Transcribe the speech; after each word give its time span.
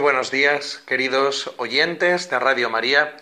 Muy 0.00 0.12
buenos 0.12 0.30
días, 0.30 0.82
queridos 0.86 1.52
oyentes 1.58 2.30
de 2.30 2.38
Radio 2.38 2.70
María. 2.70 3.18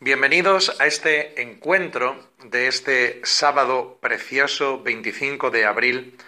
Bienvenidos 0.00 0.74
a 0.80 0.86
este 0.86 1.40
encuentro 1.40 2.28
de 2.42 2.66
este 2.66 3.20
sábado 3.22 3.98
precioso 4.00 4.82
25 4.82 5.52
de 5.52 5.64
abril, 5.64 6.18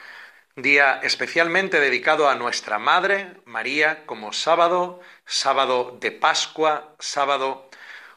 día 0.54 1.00
especialmente 1.02 1.80
dedicado 1.80 2.28
a 2.28 2.36
nuestra 2.36 2.78
Madre 2.78 3.32
María 3.46 4.06
como 4.06 4.32
sábado, 4.32 5.00
sábado 5.26 5.98
de 6.00 6.12
Pascua, 6.12 6.94
sábado 7.00 7.68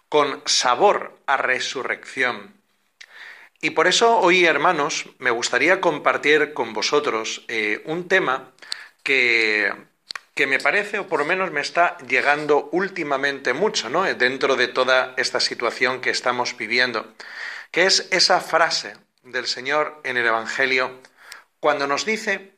con 0.09 0.43
sabor 0.45 1.17
a 1.25 1.37
resurrección. 1.37 2.53
Y 3.61 3.71
por 3.71 3.87
eso 3.87 4.19
hoy, 4.19 4.45
hermanos, 4.45 5.07
me 5.17 5.31
gustaría 5.31 5.81
compartir 5.81 6.53
con 6.53 6.71
vosotros 6.73 7.43
eh, 7.47 7.81
un 7.85 8.07
tema 8.07 8.51
que 9.01 9.73
que 10.33 10.47
me 10.47 10.59
parece, 10.59 10.99
o 10.99 11.07
por 11.07 11.19
lo 11.19 11.25
menos 11.25 11.51
me 11.51 11.61
está 11.61 11.97
llegando 11.99 12.69
últimamente 12.71 13.53
mucho, 13.53 13.89
¿no? 13.89 14.03
Dentro 14.15 14.55
de 14.55 14.67
toda 14.67 15.13
esta 15.17 15.39
situación 15.39 16.01
que 16.01 16.09
estamos 16.09 16.57
viviendo, 16.57 17.13
que 17.71 17.85
es 17.85 18.07
esa 18.11 18.41
frase 18.41 18.97
del 19.23 19.45
Señor 19.45 20.01
en 20.03 20.17
el 20.17 20.25
Evangelio 20.25 20.99
cuando 21.59 21.87
nos 21.87 22.05
dice 22.05 22.55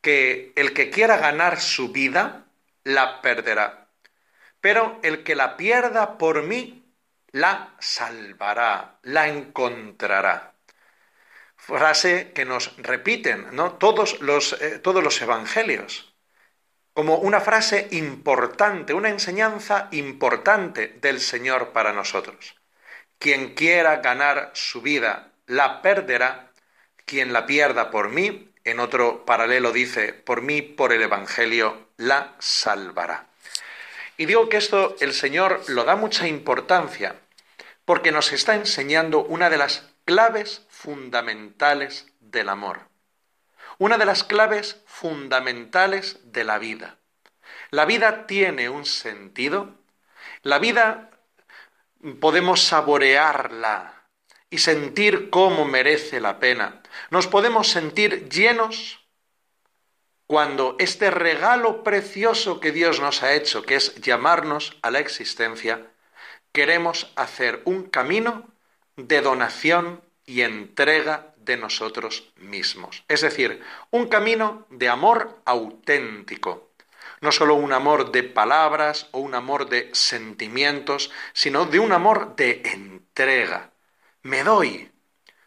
que 0.00 0.52
el 0.56 0.74
que 0.74 0.90
quiera 0.90 1.16
ganar 1.16 1.60
su 1.60 1.90
vida, 1.90 2.46
la 2.84 3.22
perderá. 3.22 3.88
Pero 4.60 5.00
el 5.02 5.24
que 5.24 5.34
la 5.34 5.56
pierda 5.56 6.18
por 6.18 6.42
mí, 6.42 6.84
la 7.32 7.74
salvará, 7.80 8.98
la 9.02 9.28
encontrará. 9.28 10.54
Frase 11.56 12.32
que 12.34 12.44
nos 12.44 12.76
repiten, 12.76 13.48
¿no? 13.52 13.72
Todos 13.72 14.20
los, 14.20 14.52
eh, 14.60 14.78
todos 14.78 15.02
los 15.02 15.20
evangelios 15.22 16.13
como 16.94 17.16
una 17.16 17.40
frase 17.40 17.88
importante, 17.90 18.94
una 18.94 19.08
enseñanza 19.08 19.88
importante 19.90 20.96
del 21.00 21.20
Señor 21.20 21.72
para 21.72 21.92
nosotros. 21.92 22.54
Quien 23.18 23.54
quiera 23.54 23.96
ganar 23.96 24.52
su 24.54 24.80
vida 24.80 25.32
la 25.46 25.82
perderá, 25.82 26.52
quien 27.04 27.32
la 27.32 27.46
pierda 27.46 27.90
por 27.90 28.10
mí, 28.10 28.48
en 28.62 28.78
otro 28.78 29.26
paralelo 29.26 29.72
dice, 29.72 30.12
por 30.12 30.40
mí, 30.40 30.62
por 30.62 30.92
el 30.92 31.02
Evangelio, 31.02 31.88
la 31.96 32.34
salvará. 32.38 33.26
Y 34.16 34.26
digo 34.26 34.48
que 34.48 34.56
esto 34.56 34.94
el 35.00 35.12
Señor 35.12 35.62
lo 35.66 35.84
da 35.84 35.96
mucha 35.96 36.28
importancia 36.28 37.16
porque 37.84 38.12
nos 38.12 38.32
está 38.32 38.54
enseñando 38.54 39.24
una 39.24 39.50
de 39.50 39.58
las 39.58 39.90
claves 40.04 40.62
fundamentales 40.70 42.06
del 42.20 42.48
amor 42.48 42.93
una 43.78 43.98
de 43.98 44.04
las 44.04 44.24
claves 44.24 44.82
fundamentales 44.86 46.20
de 46.24 46.44
la 46.44 46.58
vida. 46.58 46.98
La 47.70 47.84
vida 47.84 48.26
tiene 48.26 48.68
un 48.68 48.84
sentido, 48.84 49.74
la 50.42 50.58
vida 50.58 51.10
podemos 52.20 52.62
saborearla 52.62 54.04
y 54.50 54.58
sentir 54.58 55.30
cómo 55.30 55.64
merece 55.64 56.20
la 56.20 56.38
pena. 56.38 56.82
Nos 57.10 57.26
podemos 57.26 57.68
sentir 57.68 58.28
llenos 58.28 59.00
cuando 60.26 60.76
este 60.78 61.10
regalo 61.10 61.82
precioso 61.82 62.60
que 62.60 62.72
Dios 62.72 63.00
nos 63.00 63.22
ha 63.22 63.34
hecho, 63.34 63.62
que 63.62 63.76
es 63.76 63.94
llamarnos 63.96 64.78
a 64.82 64.90
la 64.90 65.00
existencia, 65.00 65.90
queremos 66.52 67.12
hacer 67.16 67.62
un 67.64 67.84
camino 67.84 68.48
de 68.96 69.20
donación 69.20 70.02
y 70.24 70.42
entrega 70.42 71.33
de 71.44 71.56
nosotros 71.56 72.32
mismos. 72.36 73.04
Es 73.08 73.20
decir, 73.20 73.62
un 73.90 74.08
camino 74.08 74.66
de 74.70 74.88
amor 74.88 75.40
auténtico. 75.44 76.70
No 77.20 77.32
solo 77.32 77.54
un 77.54 77.72
amor 77.72 78.12
de 78.12 78.22
palabras 78.22 79.08
o 79.12 79.18
un 79.18 79.34
amor 79.34 79.68
de 79.68 79.90
sentimientos, 79.92 81.10
sino 81.32 81.66
de 81.66 81.78
un 81.78 81.92
amor 81.92 82.36
de 82.36 82.62
entrega. 82.64 83.70
Me 84.22 84.42
doy, 84.44 84.90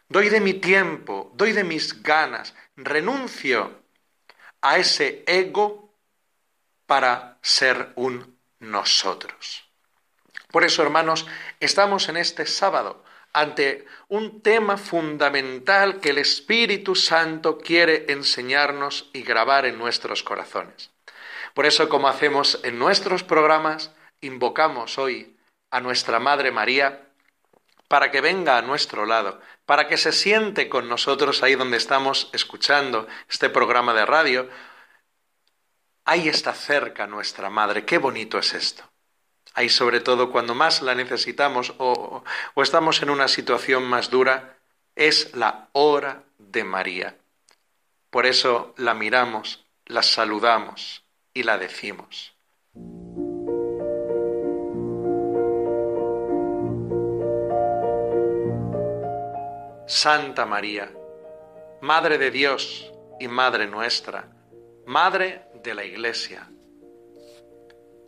doy 0.08 0.28
de 0.28 0.40
mi 0.40 0.54
tiempo, 0.54 1.32
doy 1.34 1.52
de 1.52 1.64
mis 1.64 2.02
ganas, 2.02 2.54
renuncio 2.76 3.82
a 4.60 4.78
ese 4.78 5.22
ego 5.26 5.94
para 6.86 7.38
ser 7.42 7.92
un 7.96 8.38
nosotros. 8.58 9.68
Por 10.50 10.64
eso, 10.64 10.82
hermanos, 10.82 11.26
estamos 11.60 12.08
en 12.08 12.16
este 12.16 12.46
sábado 12.46 13.04
ante 13.32 13.86
un 14.08 14.42
tema 14.42 14.76
fundamental 14.76 16.00
que 16.00 16.10
el 16.10 16.18
Espíritu 16.18 16.94
Santo 16.94 17.58
quiere 17.58 18.06
enseñarnos 18.08 19.10
y 19.12 19.22
grabar 19.22 19.66
en 19.66 19.78
nuestros 19.78 20.22
corazones. 20.22 20.90
Por 21.54 21.66
eso, 21.66 21.88
como 21.88 22.08
hacemos 22.08 22.60
en 22.62 22.78
nuestros 22.78 23.22
programas, 23.22 23.92
invocamos 24.20 24.98
hoy 24.98 25.36
a 25.70 25.80
nuestra 25.80 26.18
Madre 26.18 26.50
María 26.50 27.08
para 27.88 28.10
que 28.10 28.20
venga 28.20 28.58
a 28.58 28.62
nuestro 28.62 29.06
lado, 29.06 29.40
para 29.66 29.88
que 29.88 29.96
se 29.96 30.12
siente 30.12 30.68
con 30.68 30.88
nosotros 30.88 31.42
ahí 31.42 31.54
donde 31.54 31.78
estamos 31.78 32.30
escuchando 32.32 33.06
este 33.28 33.48
programa 33.48 33.94
de 33.94 34.06
radio. 34.06 34.48
Ahí 36.04 36.28
está 36.28 36.52
cerca 36.52 37.06
nuestra 37.06 37.50
Madre. 37.50 37.84
Qué 37.84 37.98
bonito 37.98 38.38
es 38.38 38.54
esto. 38.54 38.84
Ahí 39.58 39.68
sobre 39.68 39.98
todo 39.98 40.30
cuando 40.30 40.54
más 40.54 40.82
la 40.82 40.94
necesitamos 40.94 41.74
o, 41.78 42.22
o 42.54 42.62
estamos 42.62 43.02
en 43.02 43.10
una 43.10 43.26
situación 43.26 43.82
más 43.82 44.08
dura, 44.08 44.56
es 44.94 45.34
la 45.34 45.68
hora 45.72 46.22
de 46.38 46.62
María. 46.62 47.16
Por 48.08 48.24
eso 48.24 48.72
la 48.76 48.94
miramos, 48.94 49.66
la 49.86 50.04
saludamos 50.04 51.02
y 51.34 51.42
la 51.42 51.58
decimos. 51.58 52.36
Santa 59.88 60.46
María, 60.46 60.88
Madre 61.80 62.16
de 62.16 62.30
Dios 62.30 62.92
y 63.18 63.26
Madre 63.26 63.66
nuestra, 63.66 64.30
Madre 64.86 65.46
de 65.64 65.74
la 65.74 65.84
Iglesia, 65.84 66.48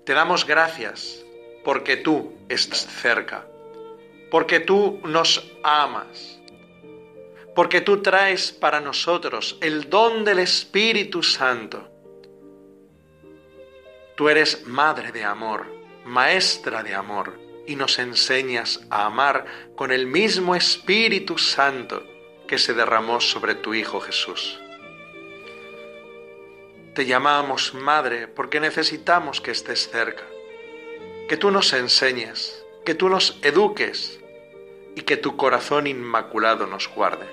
te 0.06 0.14
damos 0.14 0.46
gracias 0.46 1.24
porque 1.64 1.96
tú 1.96 2.32
estás 2.48 2.86
cerca, 2.86 3.46
porque 4.30 4.60
tú 4.60 5.00
nos 5.04 5.50
amas, 5.62 6.38
porque 7.54 7.80
tú 7.80 8.00
traes 8.02 8.52
para 8.52 8.80
nosotros 8.80 9.58
el 9.60 9.90
don 9.90 10.24
del 10.24 10.38
Espíritu 10.38 11.22
Santo. 11.22 11.88
Tú 14.16 14.28
eres 14.28 14.66
madre 14.66 15.12
de 15.12 15.24
amor, 15.24 15.66
maestra 16.04 16.82
de 16.82 16.94
amor, 16.94 17.38
y 17.66 17.76
nos 17.76 17.98
enseñas 17.98 18.80
a 18.90 19.06
amar 19.06 19.44
con 19.76 19.92
el 19.92 20.06
mismo 20.06 20.54
Espíritu 20.54 21.38
Santo 21.38 22.02
que 22.48 22.58
se 22.58 22.74
derramó 22.74 23.20
sobre 23.20 23.54
tu 23.54 23.74
Hijo 23.74 24.00
Jesús. 24.00 24.58
Te 26.94 27.06
llamamos 27.06 27.72
Madre 27.74 28.26
porque 28.26 28.58
necesitamos 28.58 29.40
que 29.40 29.52
estés 29.52 29.88
cerca 29.88 30.24
que 31.30 31.36
tú 31.36 31.52
nos 31.52 31.72
enseñes 31.74 32.60
que 32.84 32.96
tú 32.96 33.08
nos 33.08 33.38
eduques 33.42 34.18
y 34.96 35.02
que 35.02 35.16
tu 35.16 35.36
corazón 35.36 35.86
inmaculado 35.86 36.66
nos 36.66 36.88
guarde. 36.88 37.24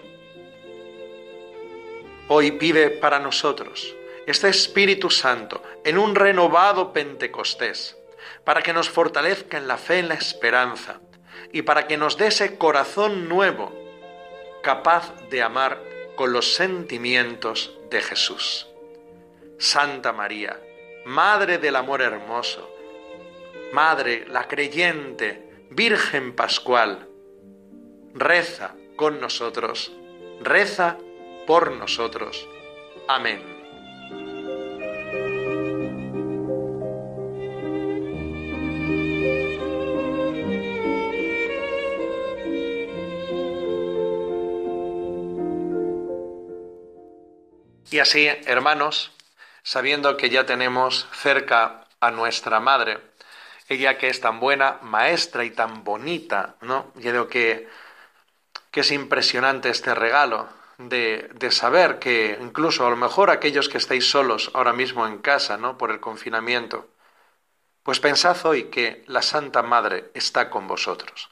Hoy 2.28 2.52
pide 2.52 2.92
para 2.92 3.18
nosotros 3.18 3.96
este 4.28 4.50
Espíritu 4.50 5.10
Santo 5.10 5.64
en 5.84 5.98
un 5.98 6.14
renovado 6.14 6.94
Pentecostés, 6.94 7.98
para 8.44 8.62
que 8.62 8.72
nos 8.72 8.88
fortalezca 8.88 9.58
en 9.58 9.68
la 9.68 9.80
fe, 9.80 9.98
en 9.98 10.10
la 10.10 10.14
esperanza, 10.14 11.00
y 11.52 11.64
para 11.64 11.88
que 11.88 11.98
nos 11.98 12.18
dé 12.18 12.28
ese 12.28 12.60
corazón 12.60 13.28
nuevo, 13.28 13.74
capaz 14.62 15.12
de 15.32 15.42
amar 15.42 15.82
con 16.16 16.32
los 16.32 16.54
sentimientos 16.54 17.74
de 17.90 18.02
Jesús. 18.02 18.68
Santa 19.58 20.14
María, 20.14 20.62
Madre 21.04 21.58
del 21.58 21.76
Amor 21.76 22.04
Hermoso, 22.04 22.77
Madre, 23.74 24.26
la 24.28 24.48
creyente, 24.48 25.68
Virgen 25.70 26.36
Pascual, 26.36 27.08
reza 28.14 28.76
con 28.96 29.20
nosotros, 29.20 29.92
reza 30.42 30.98
por 31.46 31.72
nosotros. 31.72 32.48
Amén. 33.08 33.58
Y 47.90 48.00
así, 48.00 48.28
hermanos, 48.46 49.12
sabiendo 49.64 50.18
que 50.18 50.30
ya 50.30 50.46
tenemos 50.46 51.08
cerca 51.14 51.88
a 52.00 52.12
nuestra 52.12 52.60
madre, 52.60 53.00
ella 53.68 53.98
que 53.98 54.10
es 54.10 54.22
tan 54.22 54.40
buena 54.40 54.80
maestra 54.82 55.44
y 55.44 55.52
tan 55.52 55.84
bonita, 55.84 56.56
¿no? 56.62 56.92
Yo 56.96 57.12
creo 57.12 57.28
que, 57.28 57.68
que 58.72 58.82
es 58.82 58.92
impresionante 58.92 59.70
este 59.70 59.94
regalo 59.94 60.48
de, 60.78 61.30
de, 61.34 61.52
saber 61.52 62.00
que 62.00 62.38
incluso 62.42 62.86
a 62.86 62.90
lo 62.90 62.96
mejor 62.96 63.30
aquellos 63.30 63.68
que 63.68 63.78
estáis 63.78 64.10
solos 64.10 64.52
ahora 64.54 64.74
mismo 64.74 65.06
en 65.08 65.18
casa, 65.20 65.58
¿no? 65.58 65.78
Por 65.78 65.92
el 65.92 66.00
confinamiento, 66.00 66.88
pues 67.84 68.00
pensad 68.00 68.38
hoy 68.46 68.66
que 68.66 69.04
la 69.08 69.22
Santa 69.22 69.64
Madre 69.64 70.12
está 70.14 70.50
con 70.50 70.68
vosotros. 70.68 71.30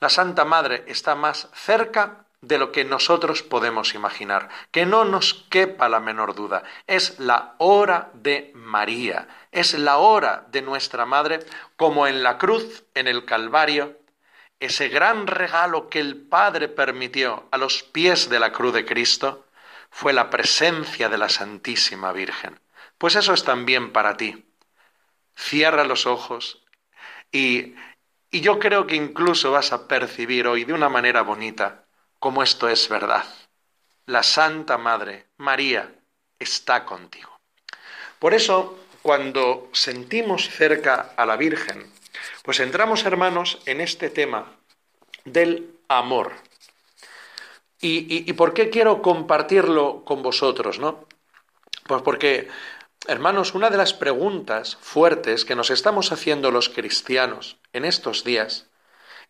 La 0.00 0.08
Santa 0.08 0.44
Madre 0.44 0.84
está 0.86 1.14
más 1.14 1.48
cerca 1.54 2.24
de 2.42 2.58
lo 2.58 2.72
que 2.72 2.84
nosotros 2.84 3.42
podemos 3.42 3.94
imaginar. 3.94 4.48
Que 4.70 4.86
no 4.86 5.04
nos 5.04 5.34
quepa 5.50 5.88
la 5.88 6.00
menor 6.00 6.34
duda. 6.34 6.62
Es 6.86 7.18
la 7.18 7.54
hora 7.58 8.10
de 8.14 8.52
María. 8.54 9.28
Es 9.52 9.74
la 9.74 9.98
hora 9.98 10.46
de 10.50 10.62
nuestra 10.62 11.06
Madre, 11.06 11.40
como 11.76 12.06
en 12.06 12.22
la 12.22 12.38
cruz, 12.38 12.84
en 12.94 13.08
el 13.08 13.24
Calvario, 13.24 13.98
ese 14.58 14.88
gran 14.88 15.26
regalo 15.26 15.88
que 15.88 16.00
el 16.00 16.16
Padre 16.16 16.68
permitió 16.68 17.48
a 17.50 17.56
los 17.56 17.82
pies 17.82 18.28
de 18.28 18.38
la 18.38 18.52
cruz 18.52 18.74
de 18.74 18.84
Cristo, 18.84 19.46
fue 19.90 20.12
la 20.12 20.30
presencia 20.30 21.08
de 21.08 21.18
la 21.18 21.28
Santísima 21.28 22.12
Virgen. 22.12 22.60
Pues 22.98 23.16
eso 23.16 23.32
es 23.32 23.42
también 23.44 23.92
para 23.92 24.16
ti. 24.16 24.44
Cierra 25.34 25.84
los 25.84 26.06
ojos 26.06 26.62
y, 27.32 27.74
y 28.30 28.42
yo 28.42 28.58
creo 28.58 28.86
que 28.86 28.96
incluso 28.96 29.50
vas 29.50 29.72
a 29.72 29.88
percibir 29.88 30.46
hoy 30.46 30.64
de 30.64 30.74
una 30.74 30.90
manera 30.90 31.22
bonita 31.22 31.86
como 32.20 32.42
esto 32.42 32.68
es 32.68 32.88
verdad. 32.88 33.24
La 34.06 34.22
Santa 34.22 34.78
Madre, 34.78 35.26
María, 35.38 35.90
está 36.38 36.84
contigo. 36.84 37.40
Por 38.18 38.34
eso, 38.34 38.78
cuando 39.02 39.70
sentimos 39.72 40.48
cerca 40.48 41.14
a 41.16 41.26
la 41.26 41.36
Virgen, 41.36 41.90
pues 42.44 42.60
entramos, 42.60 43.04
hermanos, 43.04 43.58
en 43.66 43.80
este 43.80 44.10
tema 44.10 44.52
del 45.24 45.74
amor. 45.88 46.32
¿Y, 47.82 48.30
por 48.34 48.52
qué 48.52 48.68
quiero 48.68 49.00
compartirlo 49.00 50.04
con 50.04 50.22
vosotros? 50.22 50.78
¿no? 50.78 51.06
Pues 51.86 52.02
porque, 52.02 52.48
hermanos, 53.06 53.54
una 53.54 53.70
de 53.70 53.78
las 53.78 53.94
preguntas 53.94 54.76
fuertes 54.82 55.46
que 55.46 55.54
nos 55.54 55.70
estamos 55.70 56.12
haciendo 56.12 56.50
los 56.50 56.68
cristianos 56.68 57.56
en 57.72 57.86
estos 57.86 58.22
días 58.22 58.66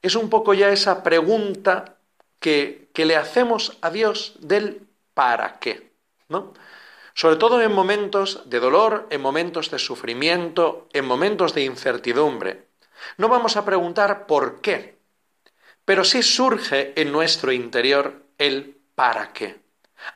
es 0.03 0.17
un 0.17 0.31
poco 0.31 0.53
ya 0.55 0.71
esa 0.71 1.05
pregunta 1.05 2.00
que, 2.41 2.91
le 2.95 3.17
hacemos 3.17 3.79
a 3.81 3.91
Dios 3.91 4.35
del 4.41 4.87
para 5.15 5.59
qué, 5.59 5.93
¿no? 6.29 6.53
Sobre 7.15 7.37
todo 7.37 7.61
en 7.61 7.73
momentos 7.73 8.49
de 8.49 8.61
dolor, 8.61 9.07
en 9.11 9.21
momentos 9.21 9.71
de 9.71 9.79
sufrimiento, 9.79 10.89
en 10.93 11.05
momentos 11.05 11.55
de 11.55 11.65
incertidumbre. 11.65 12.69
No 13.19 13.29
vamos 13.29 13.57
a 13.57 13.65
preguntar 13.65 14.27
por 14.27 14.61
qué, 14.61 14.99
pero 15.85 16.05
sí 16.05 16.23
surge 16.23 16.93
en 17.01 17.13
nuestro 17.13 17.53
interior 17.53 18.23
el 18.39 18.77
para 18.95 19.33
qué. 19.33 19.61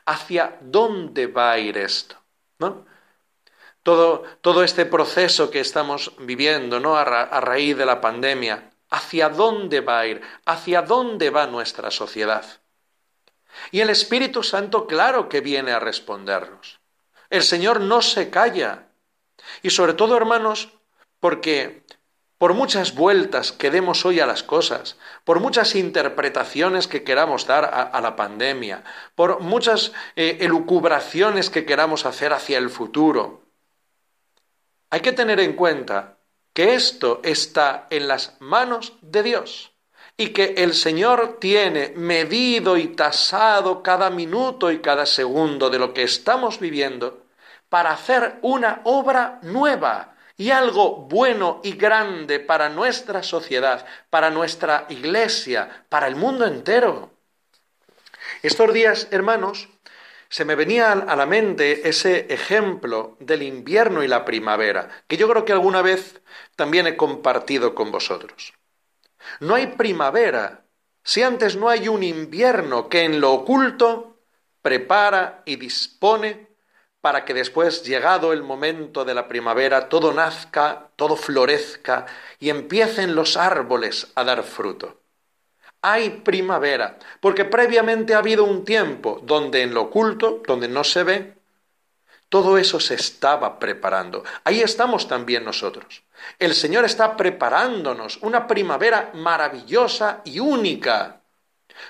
¿Hacia 0.05 0.57
dónde 0.61 1.27
va 1.27 1.51
a 1.51 1.59
ir 1.59 1.77
esto? 1.77 2.15
¿No? 2.59 2.85
Todo, 3.83 4.23
todo 4.41 4.63
este 4.63 4.85
proceso 4.85 5.51
que 5.51 5.59
estamos 5.59 6.13
viviendo 6.19 6.79
¿no? 6.79 6.97
a 6.97 7.03
raíz 7.41 7.77
de 7.77 7.85
la 7.85 8.01
pandemia, 8.01 8.71
hacia 8.95 9.27
dónde 9.27 9.81
va 9.81 9.99
a 9.99 10.07
ir, 10.07 10.21
hacia 10.45 10.81
dónde 10.81 11.29
va 11.29 11.47
nuestra 11.47 11.91
sociedad. 11.91 12.45
Y 13.71 13.81
el 13.81 13.89
Espíritu 13.89 14.41
Santo 14.41 14.87
claro 14.87 15.27
que 15.27 15.41
viene 15.41 15.71
a 15.71 15.79
respondernos. 15.79 16.79
El 17.29 17.43
Señor 17.43 17.81
no 17.81 18.01
se 18.01 18.29
calla. 18.29 18.87
Y 19.61 19.69
sobre 19.71 19.93
todo, 19.93 20.15
hermanos, 20.15 20.69
porque 21.19 21.83
por 22.37 22.53
muchas 22.53 22.95
vueltas 22.95 23.51
que 23.51 23.69
demos 23.69 24.05
hoy 24.05 24.21
a 24.21 24.25
las 24.25 24.43
cosas, 24.43 24.97
por 25.25 25.41
muchas 25.41 25.75
interpretaciones 25.75 26.87
que 26.87 27.03
queramos 27.03 27.47
dar 27.47 27.65
a, 27.65 27.99
la 27.99 28.15
pandemia, 28.15 28.83
por 29.15 29.41
muchas 29.41 29.91
eh, 30.15 30.37
elucubraciones 30.39 31.49
que 31.49 31.65
queramos 31.65 32.05
hacer 32.05 32.31
hacia 32.31 32.57
el 32.57 32.69
futuro, 32.69 33.43
hay 34.89 35.01
que 35.01 35.11
tener 35.11 35.41
en 35.41 35.53
cuenta 35.53 36.14
que 36.55 36.73
esto 36.73 37.19
está 37.21 37.85
en 37.89 38.07
las 38.07 38.37
manos 38.39 38.93
de 39.01 39.23
Dios 39.23 39.73
y 40.15 40.29
que 40.29 40.55
el 40.57 40.73
Señor 40.73 41.37
tiene 41.41 41.91
medido 41.97 42.77
y 42.77 42.87
tasado 42.95 43.83
cada 43.83 44.09
minuto 44.09 44.71
y 44.71 44.79
cada 44.79 45.05
segundo 45.05 45.69
de 45.69 45.79
lo 45.79 45.93
que 45.93 46.03
estamos 46.03 46.61
viviendo 46.61 47.25
para 47.67 47.91
hacer 47.91 48.39
una 48.41 48.79
obra 48.85 49.39
nueva 49.41 50.15
y 50.37 50.51
algo 50.51 50.95
bueno 50.95 51.59
y 51.61 51.73
grande 51.73 52.39
para 52.39 52.69
nuestra 52.69 53.21
sociedad, 53.21 53.85
para 54.09 54.29
nuestra 54.29 54.85
iglesia, 54.87 55.85
para 55.89 56.07
el 56.07 56.15
mundo 56.15 56.45
entero. 56.45 57.11
Estos 58.41 58.73
días, 58.73 59.09
hermanos, 59.11 59.67
se 60.29 60.45
me 60.45 60.55
venía 60.55 60.91
a 60.91 61.15
la 61.15 61.25
mente 61.25 61.87
ese 61.87 62.27
ejemplo 62.33 63.17
del 63.19 63.43
invierno 63.43 64.03
y 64.03 64.07
la 64.07 64.25
primavera, 64.25 64.89
que 65.07 65.17
yo 65.17 65.29
creo 65.29 65.45
que 65.45 65.53
alguna 65.53 65.81
vez 65.81 66.21
también 66.55 66.87
he 66.87 66.97
compartido 66.97 67.75
con 67.75 67.91
vosotros. 67.91 68.53
No 69.39 69.55
hay 69.55 69.67
primavera 69.67 70.65
si 71.03 71.21
antes 71.21 71.55
no 71.55 71.69
hay 71.69 71.87
un 71.87 72.01
invierno 72.01 72.89
que 72.89 73.03
en 73.03 73.21
lo 73.21 73.31
oculto 73.33 74.17
prepara 74.61 75.43
y 75.45 75.55
dispone 75.55 76.47
para 76.99 77.23
que 77.23 77.35
después, 77.35 77.83
llegado 77.83 78.33
el 78.33 78.41
momento 78.41 79.05
de 79.05 79.13
la 79.13 79.27
primavera, 79.27 79.89
todo 79.89 80.11
nazca, 80.11 80.89
todo 80.95 81.15
florezca 81.15 82.07
y 82.39 82.49
empiecen 82.49 83.13
los 83.13 83.37
árboles 83.37 84.11
a 84.15 84.23
dar 84.23 84.41
fruto 84.41 85.04
hay 85.87 86.09
primavera, 86.09 86.97
porque 87.19 87.45
previamente 87.45 88.15
ha 88.15 88.17
habido 88.17 88.43
un 88.43 88.65
tiempo 88.65 89.19
donde 89.21 89.61
en 89.61 89.71
lo 89.71 89.83
oculto, 89.83 90.41
donde 90.47 90.67
no 90.67 90.83
se 90.83 91.03
ve, 91.03 91.35
todo 92.27 92.57
eso 92.57 92.79
se 92.79 92.95
estaba 92.95 93.59
preparando. 93.59 94.23
Ahí 94.43 94.61
estamos 94.61 95.07
también 95.07 95.45
nosotros. 95.45 96.01
El 96.39 96.55
Señor 96.55 96.85
está 96.85 97.15
preparándonos 97.15 98.17
una 98.23 98.47
primavera 98.47 99.11
maravillosa 99.13 100.21
y 100.25 100.39
única, 100.39 101.21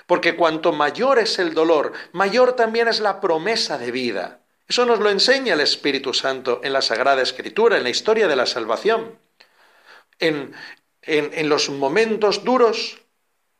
porque 0.06 0.36
cuanto 0.36 0.72
mayor 0.72 1.18
es 1.18 1.38
el 1.38 1.54
dolor, 1.54 1.94
mayor 2.12 2.52
también 2.52 2.88
es 2.88 3.00
la 3.00 3.18
promesa 3.18 3.78
de 3.78 3.92
vida. 3.92 4.40
Eso 4.68 4.84
nos 4.84 4.98
lo 4.98 5.08
enseña 5.08 5.54
el 5.54 5.60
Espíritu 5.60 6.12
Santo 6.12 6.60
en 6.62 6.74
la 6.74 6.82
Sagrada 6.82 7.22
Escritura, 7.22 7.78
en 7.78 7.84
la 7.84 7.90
historia 7.90 8.28
de 8.28 8.36
la 8.36 8.44
salvación. 8.44 9.18
En, 10.18 10.54
en, 11.00 11.30
en 11.32 11.48
los 11.48 11.70
momentos 11.70 12.44
duros, 12.44 12.98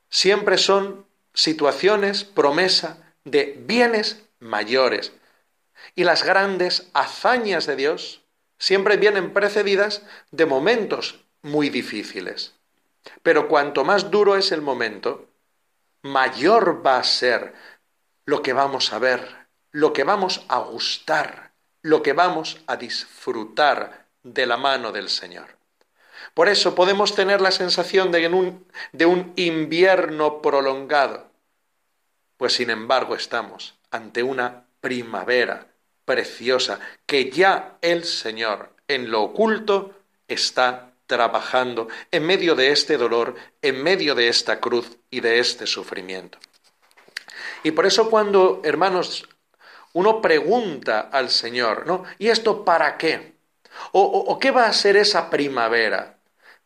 siempre 0.09 0.59
son 0.59 1.07
situaciones, 1.35 2.25
promesa 2.25 3.13
de 3.25 3.57
bienes 3.67 4.23
mayores. 4.41 5.13
Y 5.95 6.05
las 6.05 6.25
grandes 6.25 6.89
hazañas 6.95 7.67
de 7.67 7.77
Dios 7.77 8.23
siempre 8.59 8.97
vienen 8.97 9.33
precedidas 9.33 10.03
de 10.31 10.47
momentos 10.47 11.21
muy 11.43 11.71
difíciles. 11.71 12.55
Pero 13.23 13.49
cuanto 13.49 13.85
más 13.85 14.11
duro 14.11 14.37
es 14.37 14.53
el 14.53 14.63
momento, 14.63 15.29
mayor 16.03 16.85
va 16.85 16.99
a 16.99 17.05
ser 17.05 17.55
lo 18.25 18.43
que 18.43 18.53
vamos 18.53 18.93
a 18.93 18.99
ver, 18.99 19.49
lo 19.71 19.93
que 19.93 20.05
vamos 20.05 20.45
a 20.49 20.59
gustar, 20.59 21.53
lo 21.83 22.03
que 22.03 22.13
vamos 22.13 22.61
a 22.67 22.77
disfrutar 22.77 24.07
de 24.23 24.47
la 24.47 24.57
mano 24.57 24.91
del 24.91 25.09
Señor. 25.09 25.56
Por 26.37 26.51
eso 26.51 26.75
podemos 26.75 27.15
tener 27.15 27.41
la 27.41 27.51
sensación 27.51 28.13
de 28.13 28.29
un, 28.29 28.67
de 28.93 29.07
un 29.07 29.33
invierno 29.37 30.43
prolongado, 30.43 31.31
pues 32.37 32.53
sin 32.53 32.69
embargo 32.69 33.15
estamos 33.15 33.75
ante 33.91 34.23
una 34.23 34.67
primavera 34.83 35.69
preciosa 36.05 36.79
que 37.07 37.31
ya 37.31 37.79
el 37.81 38.05
Señor 38.05 38.69
en 38.87 39.11
lo 39.11 39.23
oculto 39.23 39.95
está 40.29 40.91
trabajando 41.07 41.89
en 42.11 42.27
medio 42.27 42.55
de 42.55 42.71
este 42.71 42.99
dolor, 42.99 43.35
en 43.63 43.83
medio 43.83 44.15
de 44.15 44.29
esta 44.29 44.61
cruz 44.61 44.99
y 45.09 45.21
de 45.21 45.39
este 45.39 45.67
sufrimiento. 45.67 46.39
Y 47.63 47.71
por 47.71 47.87
eso 47.87 48.11
cuando, 48.11 48.61
hermanos, 48.63 49.27
uno 49.95 50.21
pregunta 50.21 51.09
al 51.11 51.31
Señor, 51.31 51.87
¿no? 51.87 52.05
¿Y 52.19 52.29
esto 52.29 52.63
para 52.63 52.99
qué? 52.99 53.37
¿O, 53.93 54.39
qué 54.39 54.51
va 54.51 54.67
a 54.67 54.73
ser 54.75 54.99
esa 54.99 55.31
primavera? 55.31 56.16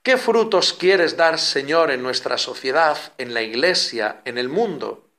¿Qué 0.02 0.16
frutos 0.16 0.73
quieres 0.73 1.16
dar, 1.16 1.38
Señor, 1.38 1.90
en 1.90 2.02
nuestra 2.02 2.38
sociedad, 2.38 2.97
en 3.19 3.35
la 3.35 3.42
iglesia, 3.42 4.23
en 4.25 4.38
el 4.38 4.49
mundo? 4.49 5.11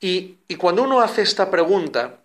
Y, 0.00 0.38
y 0.48 0.56
cuando 0.56 0.82
uno 0.82 1.00
hace 1.00 1.22
esta 1.22 1.50
pregunta, 1.50 2.20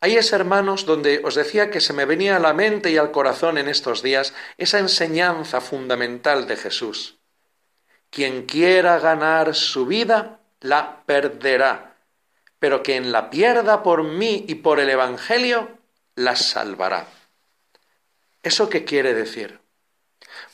Ahí 0.00 0.16
es, 0.16 0.32
hermanos, 0.32 0.84
donde 0.84 1.22
os 1.24 1.34
decía 1.34 1.70
que 1.70 1.80
se 1.80 1.92
me 1.92 2.04
venía 2.04 2.36
a 2.36 2.40
la 2.40 2.52
mente 2.52 2.90
y 2.90 2.98
al 2.98 3.10
corazón 3.10 3.56
en 3.56 3.66
estos 3.66 4.02
días 4.02 4.34
esa 4.58 4.78
enseñanza 4.78 5.60
fundamental 5.60 6.46
de 6.46 6.56
Jesús. 6.56 7.18
Quien 8.10 8.44
quiera 8.44 8.98
ganar 8.98 9.54
su 9.54 9.86
vida, 9.86 10.40
la 10.60 11.02
perderá, 11.06 11.96
pero 12.58 12.82
quien 12.82 13.10
la 13.10 13.30
pierda 13.30 13.82
por 13.82 14.04
mí 14.04 14.44
y 14.46 14.56
por 14.56 14.80
el 14.80 14.90
Evangelio, 14.90 15.78
la 16.14 16.36
salvará. 16.36 17.08
¿Eso 18.42 18.68
qué 18.68 18.84
quiere 18.84 19.14
decir? 19.14 19.60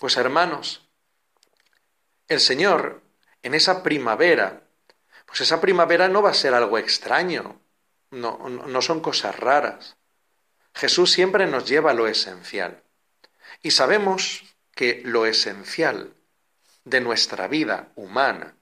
Pues 0.03 0.17
hermanos, 0.17 0.85
el 2.27 2.41
Señor 2.41 3.03
en 3.41 3.55
esa 3.55 3.85
primavera, 3.85 4.65
pues 5.27 5.43
esa 5.43 5.61
primavera 5.61 6.09
no 6.09 6.23
va 6.23 6.31
a 6.31 6.35
ser 6.35 6.55
algo 6.55 6.77
extraño, 6.77 7.61
no, 8.11 8.49
no 8.49 8.83
son 8.83 8.99
cosas 8.99 9.39
raras. 9.39 9.97
Jesús 10.75 11.13
siempre 11.13 11.47
nos 11.47 11.69
lleva 11.69 11.93
a 11.93 11.95
lo 11.95 12.09
esencial. 12.09 12.83
Y 13.63 13.71
sabemos 13.71 14.43
que 14.75 15.03
lo 15.05 15.25
esencial 15.25 16.15
de 16.85 17.01
nuestra 17.01 17.47
vida 17.47 17.93
humana 17.95 18.57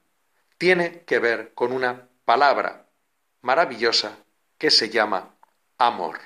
tiene 0.59 1.01
que 1.05 1.17
ver 1.17 1.55
con 1.55 1.71
una 1.71 2.07
palabra 2.23 2.85
maravillosa 3.41 4.15
que 4.59 4.69
se 4.69 4.91
llama 4.91 5.33
amor. 5.79 6.19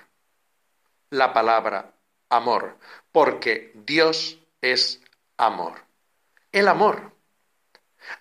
La 1.09 1.31
palabra 1.31 1.93
amor, 2.27 2.77
porque 3.13 3.71
Dios 3.75 4.39
es 4.59 4.99
amor. 5.37 5.85
El 6.51 6.67
amor, 6.67 7.11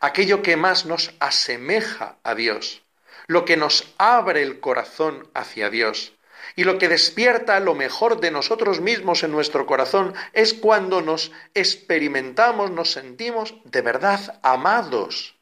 aquello 0.00 0.42
que 0.42 0.56
más 0.56 0.86
nos 0.86 1.12
asemeja 1.20 2.18
a 2.22 2.34
Dios, 2.34 2.82
lo 3.26 3.44
que 3.44 3.56
nos 3.56 3.92
abre 3.98 4.42
el 4.42 4.60
corazón 4.60 5.28
hacia 5.34 5.70
Dios. 5.70 6.12
Y 6.56 6.64
lo 6.64 6.78
que 6.78 6.88
despierta 6.88 7.58
lo 7.60 7.74
mejor 7.74 8.20
de 8.20 8.30
nosotros 8.30 8.80
mismos 8.80 9.22
en 9.22 9.32
nuestro 9.32 9.66
corazón 9.66 10.14
es 10.34 10.52
cuando 10.52 11.00
nos 11.00 11.32
experimentamos, 11.54 12.70
nos 12.70 12.92
sentimos 12.92 13.54
de 13.64 13.80
verdad 13.80 14.38
amados. 14.42 15.36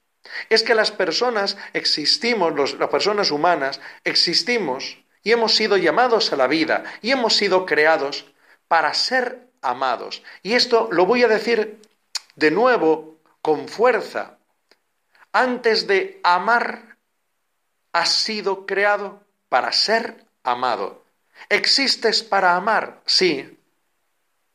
Es 0.48 0.62
que 0.62 0.74
las 0.74 0.92
personas 0.92 1.56
existimos, 1.72 2.78
las 2.78 2.88
personas 2.88 3.30
humanas 3.32 3.80
existimos 4.04 4.98
y 5.24 5.32
hemos 5.32 5.56
sido 5.56 5.76
llamados 5.76 6.32
a 6.32 6.36
la 6.36 6.46
vida 6.46 6.84
y 7.02 7.10
hemos 7.10 7.36
sido 7.36 7.66
creados 7.66 8.31
para 8.72 8.94
ser 8.94 9.50
amados. 9.60 10.22
Y 10.42 10.54
esto 10.54 10.88
lo 10.90 11.04
voy 11.04 11.22
a 11.22 11.28
decir 11.28 11.82
de 12.36 12.50
nuevo 12.50 13.18
con 13.42 13.68
fuerza. 13.68 14.38
Antes 15.30 15.86
de 15.86 16.18
amar 16.22 16.96
has 17.92 18.08
sido 18.08 18.64
creado 18.64 19.20
para 19.50 19.72
ser 19.72 20.24
amado. 20.42 21.04
¿Existes 21.50 22.22
para 22.22 22.56
amar? 22.56 23.02
Sí, 23.04 23.58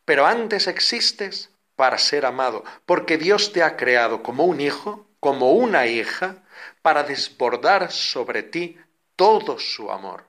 pero 0.04 0.26
antes 0.26 0.66
existes 0.66 1.52
para 1.76 2.00
ser 2.00 2.26
amado, 2.26 2.64
porque 2.88 3.20
Dios 3.20 3.54
te 3.54 3.62
ha 3.62 3.78
creado 3.78 4.24
como 4.24 4.46
un 4.46 4.62
hijo, 4.62 5.06
como 5.20 5.52
una 5.52 5.86
hija, 5.86 6.38
para 6.82 7.04
desbordar 7.04 7.92
sobre 7.92 8.42
ti 8.42 8.80
todo 9.16 9.60
su 9.60 9.92
amor. 9.92 10.26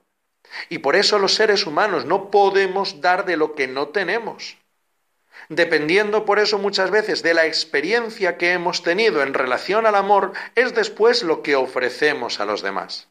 Y 0.69 0.79
por 0.79 0.97
eso 0.97 1.19
los 1.19 1.35
seres 1.35 1.67
humanos 1.67 2.05
no 2.05 2.31
podemos 2.31 3.01
dar 3.01 3.25
de 3.25 3.37
lo 3.37 3.55
que 3.55 3.67
no 3.67 3.89
tenemos. 3.89 4.57
Dependiendo 5.49 6.25
por 6.25 6.39
eso 6.39 6.59
muchas 6.59 6.91
veces 6.91 7.23
de 7.23 7.35
la 7.35 7.47
experiencia 7.47 8.37
que 8.37 8.53
hemos 8.53 8.83
tenido 8.83 9.23
en 9.23 9.35
relación 9.35 9.87
al 9.87 9.95
amor, 9.95 10.33
es 10.55 10.75
después 10.75 11.23
lo 11.23 11.43
que 11.43 11.57
ofrecemos 11.57 12.41
a 12.41 12.45
los 12.45 12.63
demás. 12.63 13.09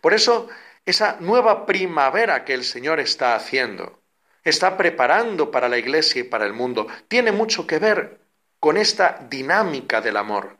Por 0.00 0.12
eso, 0.12 0.48
esa 0.84 1.16
nueva 1.20 1.66
primavera 1.66 2.44
que 2.44 2.54
el 2.54 2.64
Señor 2.64 3.00
está 3.00 3.34
haciendo, 3.34 4.00
está 4.44 4.76
preparando 4.76 5.50
para 5.50 5.68
la 5.68 5.78
Iglesia 5.78 6.20
y 6.20 6.24
para 6.24 6.46
el 6.46 6.52
mundo, 6.52 6.86
tiene 7.08 7.32
mucho 7.32 7.66
que 7.66 7.78
ver 7.78 8.20
con 8.58 8.76
esta 8.76 9.26
dinámica 9.30 10.00
del 10.00 10.16
amor. 10.16 10.58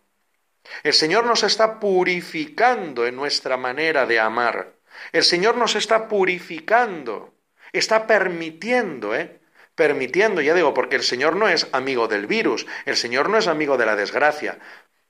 El 0.83 0.93
Señor 0.93 1.25
nos 1.25 1.43
está 1.43 1.81
purificando 1.81 3.07
en 3.07 3.17
nuestra 3.17 3.57
manera 3.57 4.07
de 4.07 4.21
amar. 4.21 4.73
El 5.13 5.23
Señor 5.23 5.57
nos 5.57 5.77
está 5.77 6.09
purificando, 6.09 7.35
está 7.73 8.07
permitiendo, 8.07 9.15
¿eh? 9.15 9.41
permitiendo, 9.75 10.41
ya 10.41 10.55
digo, 10.55 10.75
porque 10.75 10.97
el 10.97 11.03
Señor 11.03 11.37
no 11.37 11.49
es 11.49 11.69
amigo 11.73 12.07
del 12.07 12.27
virus, 12.27 12.67
el 12.85 12.97
Señor 12.97 13.31
no 13.31 13.39
es 13.39 13.47
amigo 13.47 13.79
de 13.79 13.87
la 13.87 13.97
desgracia. 13.97 14.59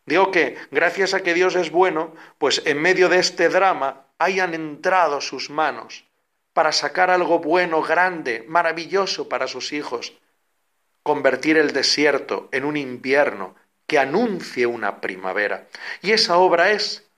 Digo 0.07 0.31
que 0.31 0.57
gracias 0.71 1.15
a 1.15 1.23
que 1.25 1.35
Dios 1.35 1.57
es 1.57 1.71
bueno, 1.71 2.15
pues 2.39 2.63
en 2.67 2.81
medio 2.81 3.09
de 3.09 3.19
este 3.19 3.49
drama 3.49 4.07
hayan 4.19 4.55
entrado 4.55 5.21
sus 5.21 5.51
manos 5.51 6.05
para 6.53 6.73
sacar 6.73 7.11
algo 7.11 7.41
bueno, 7.41 7.83
grande, 7.83 8.45
maravilloso 8.47 9.29
para 9.29 9.47
sus 9.47 9.73
hijos, 9.73 10.13
convertir 11.03 11.57
el 11.57 11.73
desierto 11.73 12.49
en 12.53 12.65
un 12.65 12.77
invierno 12.77 13.57
que 13.87 13.99
anuncie 13.99 14.67
una 14.67 15.01
primavera. 15.01 15.67
Y 16.01 16.13
esa 16.13 16.39
obra 16.39 16.71
es 16.71 17.11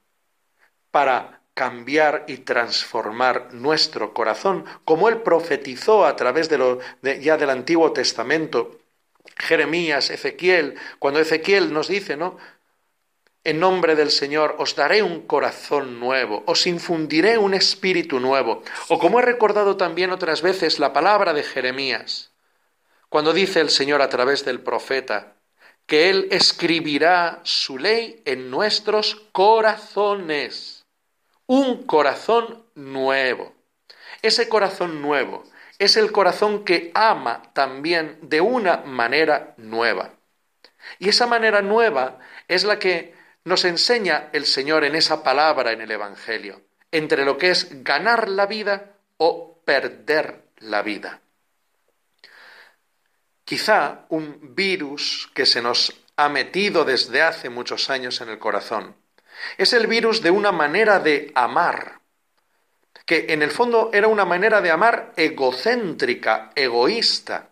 para 0.91 1.42
cambiar 1.55 2.25
y 2.29 2.39
transformar 2.39 3.53
nuestro 3.53 4.15
corazón, 4.15 4.65
como 4.85 5.09
él 5.09 5.23
profetizó 5.23 6.07
a 6.07 6.17
través 6.17 6.49
de 6.49 6.59
lo, 6.59 6.79
ya 7.03 7.37
del 7.37 7.51
Antiguo 7.51 7.93
Testamento, 7.93 8.79
Jeremías, 9.37 10.11
Ezequiel, 10.11 10.77
cuando 10.99 11.21
Ezequiel 11.21 11.73
nos 11.73 11.89
dice, 11.89 12.17
¿no? 12.17 12.39
En 13.45 13.59
nombre 13.59 13.97
del 13.97 14.11
Señor 14.11 14.55
os 14.59 14.77
daré 14.77 15.03
un 15.03 15.27
corazón 15.27 15.99
nuevo, 15.99 16.45
os 16.47 16.67
infundiré 16.67 17.39
un 17.39 17.55
espíritu 17.55 18.21
nuevo. 18.21 18.63
O 18.89 19.01
como 19.01 19.19
he 19.19 19.23
recordado 19.23 19.77
también 19.77 20.13
otras 20.13 20.43
veces 20.43 20.79
la 20.79 20.93
palabra 20.93 21.33
de 21.33 21.43
Jeremías, 21.43 22.31
cuando 23.09 23.33
dice 23.33 23.61
el 23.61 23.71
Señor 23.71 24.01
a 24.01 24.09
través 24.09 24.45
del 24.45 24.61
profeta, 24.61 25.35
que 25.87 26.09
Él 26.09 26.29
escribirá 26.31 27.41
su 27.43 27.79
ley 27.79 28.23
en 28.25 28.49
nuestros 28.49 29.17
corazones 29.33 30.82
un 31.47 31.85
corazón 31.85 32.65
nuevo. 32.75 33.55
Ese 34.23 34.49
corazón 34.49 35.03
nuevo 35.03 35.45
es 35.79 35.97
el 35.97 36.13
corazón 36.13 36.65
que 36.65 36.93
ama 36.95 37.43
también 37.55 38.19
de 38.23 38.41
una 38.41 38.79
manera 38.79 39.55
nueva. 39.57 40.15
Y 40.99 41.09
esa 41.09 41.27
manera 41.27 41.63
nueva 41.63 42.19
es 42.49 42.65
la 42.65 42.79
que 42.79 43.15
nos 43.45 43.65
enseña 43.65 44.29
el 44.33 44.47
Señor 44.47 44.85
en 44.85 44.95
esa 44.95 45.23
palabra 45.23 45.73
en 45.73 45.81
el 45.81 45.91
Evangelio, 45.91 46.63
entre 46.93 47.25
lo 47.25 47.39
que 47.39 47.51
es 47.51 47.83
ganar 47.83 48.29
la 48.29 48.47
vida 48.47 48.93
o 49.17 49.61
perder 49.65 50.45
la 50.59 50.83
vida. 50.83 51.21
Quizá 53.45 54.07
un 54.09 54.55
virus 54.55 55.31
que 55.35 55.47
se 55.47 55.61
nos 55.61 55.93
ha 56.17 56.29
metido 56.29 56.85
desde 56.85 57.23
hace 57.23 57.51
muchos 57.51 57.91
años 57.91 58.21
en 58.21 58.29
el 58.29 58.39
corazón 58.39 59.02
es 59.59 59.73
el 59.73 59.87
virus 59.87 60.23
de 60.23 60.31
una 60.31 60.53
manera 60.53 60.99
de 60.99 61.33
amar, 61.35 62.01
que 63.07 63.27
en 63.29 63.43
el 63.43 63.51
fondo 63.51 63.91
era 63.93 64.09
una 64.09 64.25
manera 64.25 64.61
de 64.61 64.71
amar 64.71 65.13
egocéntrica, 65.17 66.51
egoísta, 66.55 67.51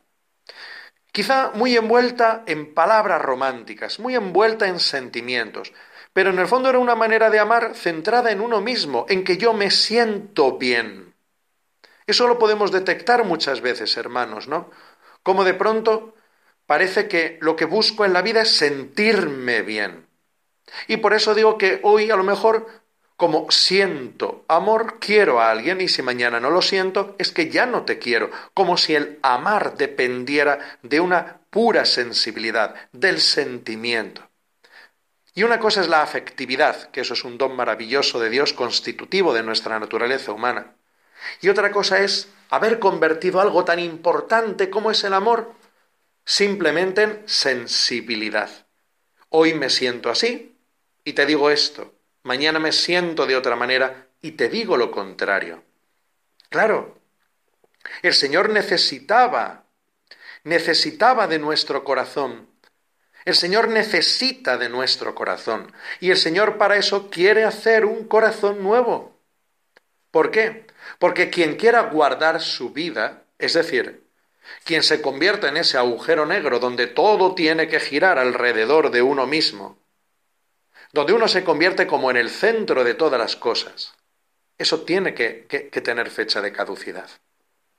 quizá 1.12 1.50
muy 1.54 1.76
envuelta 1.76 2.44
en 2.46 2.74
palabras 2.74 3.20
románticas, 3.20 3.98
muy 3.98 4.14
envuelta 4.14 4.68
en 4.68 4.80
sentimientos, 4.80 5.72
pero 6.12 6.30
en 6.30 6.38
el 6.38 6.48
fondo 6.48 6.68
era 6.68 6.78
una 6.78 6.94
manera 6.94 7.30
de 7.30 7.38
amar 7.38 7.74
centrada 7.74 8.30
en 8.30 8.40
uno 8.40 8.60
mismo, 8.60 9.06
en 9.08 9.24
que 9.24 9.36
yo 9.36 9.52
me 9.52 9.70
siento 9.70 10.58
bien. 10.58 11.14
Eso 12.06 12.26
lo 12.26 12.38
podemos 12.38 12.72
detectar 12.72 13.24
muchas 13.24 13.60
veces, 13.60 13.96
hermanos, 13.96 14.48
¿no? 14.48 14.70
Como 15.22 15.44
de 15.44 15.54
pronto 15.54 16.14
parece 16.66 17.06
que 17.06 17.38
lo 17.40 17.54
que 17.54 17.66
busco 17.66 18.04
en 18.04 18.12
la 18.12 18.22
vida 18.22 18.42
es 18.42 18.50
sentirme 18.50 19.62
bien. 19.62 20.09
Y 20.88 20.98
por 20.98 21.14
eso 21.14 21.34
digo 21.34 21.58
que 21.58 21.80
hoy 21.82 22.10
a 22.10 22.16
lo 22.16 22.24
mejor 22.24 22.80
como 23.20 23.50
siento 23.50 24.46
amor, 24.48 24.96
quiero 24.98 25.42
a 25.42 25.50
alguien 25.50 25.82
y 25.82 25.88
si 25.88 26.00
mañana 26.00 26.40
no 26.40 26.48
lo 26.48 26.62
siento, 26.62 27.16
es 27.18 27.30
que 27.30 27.50
ya 27.50 27.66
no 27.66 27.84
te 27.84 27.98
quiero, 27.98 28.30
como 28.54 28.78
si 28.78 28.94
el 28.94 29.18
amar 29.20 29.76
dependiera 29.76 30.78
de 30.82 31.00
una 31.00 31.36
pura 31.50 31.84
sensibilidad, 31.84 32.74
del 32.92 33.20
sentimiento. 33.20 34.26
Y 35.34 35.42
una 35.42 35.58
cosa 35.58 35.82
es 35.82 35.88
la 35.88 36.00
afectividad, 36.00 36.90
que 36.92 37.02
eso 37.02 37.12
es 37.12 37.22
un 37.22 37.36
don 37.36 37.54
maravilloso 37.54 38.18
de 38.20 38.30
Dios 38.30 38.54
constitutivo 38.54 39.34
de 39.34 39.42
nuestra 39.42 39.78
naturaleza 39.78 40.32
humana. 40.32 40.72
Y 41.42 41.50
otra 41.50 41.70
cosa 41.72 41.98
es 41.98 42.30
haber 42.48 42.78
convertido 42.78 43.42
algo 43.42 43.66
tan 43.66 43.80
importante 43.80 44.70
como 44.70 44.90
es 44.90 45.04
el 45.04 45.12
amor 45.12 45.52
simplemente 46.24 47.02
en 47.02 47.22
sensibilidad. 47.26 48.48
Hoy 49.28 49.52
me 49.52 49.68
siento 49.68 50.08
así 50.08 50.49
y 51.04 51.12
te 51.12 51.26
digo 51.26 51.50
esto 51.50 51.94
mañana 52.22 52.58
me 52.58 52.72
siento 52.72 53.26
de 53.26 53.36
otra 53.36 53.56
manera 53.56 54.08
y 54.20 54.32
te 54.32 54.48
digo 54.48 54.76
lo 54.76 54.90
contrario. 54.90 55.62
Claro, 56.48 56.98
el 58.02 58.14
Señor 58.14 58.50
necesitaba, 58.50 59.64
necesitaba 60.44 61.26
de 61.26 61.38
nuestro 61.38 61.84
corazón. 61.84 62.48
El 63.24 63.34
Señor 63.34 63.68
necesita 63.68 64.56
de 64.56 64.68
nuestro 64.68 65.14
corazón. 65.14 65.72
Y 66.00 66.10
el 66.10 66.16
Señor 66.16 66.58
para 66.58 66.76
eso 66.76 67.10
quiere 67.10 67.44
hacer 67.44 67.84
un 67.84 68.04
corazón 68.04 68.62
nuevo. 68.62 69.18
¿Por 70.10 70.30
qué? 70.30 70.66
Porque 70.98 71.30
quien 71.30 71.56
quiera 71.56 71.82
guardar 71.82 72.40
su 72.40 72.70
vida, 72.70 73.24
es 73.38 73.52
decir, 73.52 74.04
quien 74.64 74.82
se 74.82 75.00
convierta 75.00 75.48
en 75.48 75.58
ese 75.58 75.78
agujero 75.78 76.26
negro 76.26 76.58
donde 76.58 76.86
todo 76.86 77.34
tiene 77.34 77.68
que 77.68 77.78
girar 77.78 78.18
alrededor 78.18 78.90
de 78.90 79.02
uno 79.02 79.26
mismo, 79.26 79.79
donde 80.92 81.12
uno 81.12 81.28
se 81.28 81.44
convierte 81.44 81.86
como 81.86 82.10
en 82.10 82.16
el 82.16 82.30
centro 82.30 82.84
de 82.84 82.94
todas 82.94 83.18
las 83.18 83.36
cosas. 83.36 83.94
Eso 84.58 84.82
tiene 84.82 85.14
que, 85.14 85.46
tener 85.82 86.10
fecha 86.10 86.40
de 86.40 86.52
caducidad. 86.52 87.08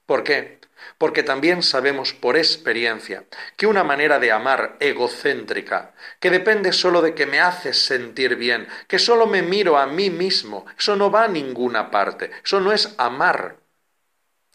¿Por 0.05 0.23
qué? 0.23 0.59
Porque 0.97 1.23
también 1.23 1.61
sabemos 1.61 2.13
por 2.13 2.37
experiencia 2.37 3.25
que 3.55 3.67
una 3.67 3.83
manera 3.83 4.19
de 4.19 4.31
amar 4.31 4.77
egocéntrica, 4.79 5.93
que 6.19 6.31
depende 6.31 6.73
solo 6.73 7.01
de 7.01 7.13
que 7.13 7.27
me 7.27 7.39
hace 7.39 7.73
sentir 7.73 8.35
bien, 8.35 8.67
que 8.87 8.97
solo 8.97 9.27
me 9.27 9.41
miro 9.41 9.77
a 9.77 9.85
mí 9.85 10.09
mismo, 10.09 10.65
eso 10.77 10.95
no 10.95 11.11
va 11.11 11.25
a 11.25 11.27
ninguna 11.27 11.91
parte, 11.91 12.31
eso 12.43 12.59
no 12.59 12.71
es 12.71 12.95
amar, 12.97 13.57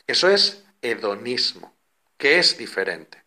eso 0.06 0.28
es 0.28 0.64
hedonismo, 0.82 1.74
que 2.18 2.38
es 2.38 2.58
diferente 2.58 3.25